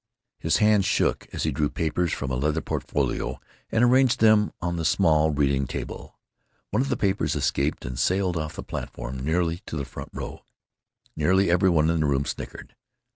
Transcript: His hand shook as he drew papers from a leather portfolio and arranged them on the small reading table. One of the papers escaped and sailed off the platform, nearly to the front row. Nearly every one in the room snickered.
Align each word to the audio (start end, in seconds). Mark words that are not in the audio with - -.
His 0.39 0.57
hand 0.57 0.83
shook 0.83 1.27
as 1.31 1.43
he 1.43 1.51
drew 1.51 1.69
papers 1.69 2.11
from 2.11 2.31
a 2.31 2.35
leather 2.35 2.59
portfolio 2.59 3.39
and 3.71 3.83
arranged 3.83 4.19
them 4.19 4.51
on 4.59 4.75
the 4.77 4.83
small 4.83 5.29
reading 5.29 5.67
table. 5.67 6.17
One 6.71 6.81
of 6.81 6.89
the 6.89 6.97
papers 6.97 7.35
escaped 7.35 7.85
and 7.85 7.99
sailed 7.99 8.35
off 8.35 8.55
the 8.55 8.63
platform, 8.63 9.19
nearly 9.19 9.57
to 9.67 9.77
the 9.77 9.85
front 9.85 10.09
row. 10.11 10.43
Nearly 11.15 11.51
every 11.51 11.69
one 11.69 11.91
in 11.91 11.99
the 11.99 12.07
room 12.07 12.25
snickered. 12.25 12.73